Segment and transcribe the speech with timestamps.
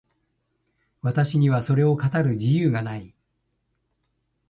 [1.03, 3.13] 私にはそれを語る自由がない。